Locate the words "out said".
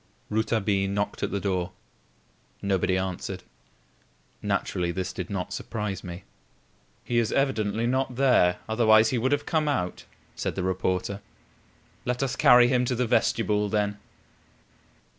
9.67-10.55